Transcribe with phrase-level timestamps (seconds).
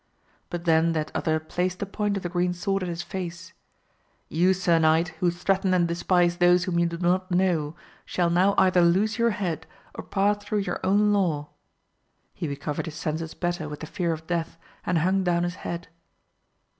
[0.49, 3.53] But then that other placed the point of the green sword at his face,
[4.29, 7.45] You sir knight, who threaten and despise those whom you AMADIS OF GAUL, 267 do
[7.45, 11.49] not know, shall now either lose your head or pass through your own law!
[12.33, 15.87] He recovered his senses better with the fear of death, and hung down his head.